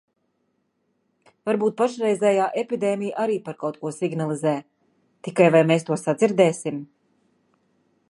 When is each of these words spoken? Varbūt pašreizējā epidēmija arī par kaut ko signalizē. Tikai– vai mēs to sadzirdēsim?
Varbūt 1.49 1.75
pašreizējā 1.81 2.47
epidēmija 2.63 3.19
arī 3.25 3.37
par 3.49 3.59
kaut 3.65 3.79
ko 3.85 3.95
signalizē. 4.01 4.57
Tikai– 5.29 5.51
vai 5.57 5.65
mēs 5.73 5.91
to 5.91 6.03
sadzirdēsim? 6.07 6.85